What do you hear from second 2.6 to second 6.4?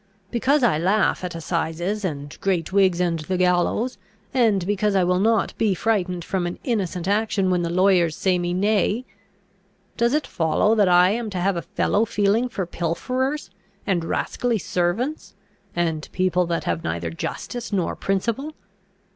wigs, and the gallows, and because I will not be frightened